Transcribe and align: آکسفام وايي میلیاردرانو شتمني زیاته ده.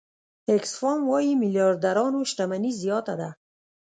آکسفام 0.55 0.99
وايي 1.09 1.33
میلیاردرانو 1.41 2.19
شتمني 2.31 2.71
زیاته 2.81 3.13
ده. 3.21 3.29